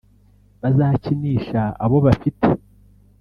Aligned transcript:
bazakinisha 0.61 1.61
abo 1.83 1.97
bafite 2.05 2.47